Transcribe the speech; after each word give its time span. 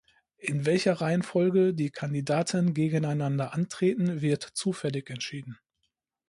In 0.39 0.65
welcher 0.65 0.93
Reihenfolge 0.99 1.75
die 1.75 1.91
Kandidaten 1.91 2.73
gegeneinander 2.73 3.53
antreten 3.53 4.19
wird 4.23 4.41
zufällig 4.41 5.11
entschieden. 5.11 5.59